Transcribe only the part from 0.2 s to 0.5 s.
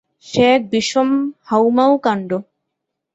সে